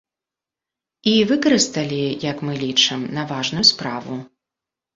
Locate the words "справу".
3.73-4.21